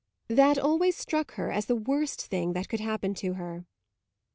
[0.29, 3.67] That always struck her as the worst thing that could happen to her.